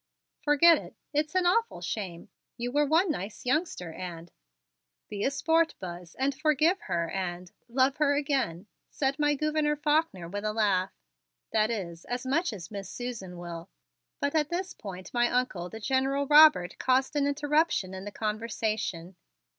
[0.39, 0.95] "Forget it!
[1.13, 4.31] It is an awful shame, for you were one nice youngster and"
[5.11, 10.27] "Be a sport, Buzz, and forgive her and love her again," said my Gouverneur Faulkner
[10.27, 10.91] with a laugh.
[11.51, 13.69] "That is, as much as Miss Susan will"
[14.19, 19.15] But at this point my Uncle, the General Robert, caused an interruption in the conversation.